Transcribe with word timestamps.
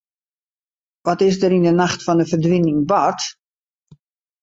Wat 1.07 1.19
is 1.27 1.37
der 1.41 1.55
yn 1.57 1.67
'e 1.69 1.73
nacht 1.81 1.99
fan 2.05 2.19
de 2.19 2.25
ferdwining 2.31 2.79
bard? 2.91 3.21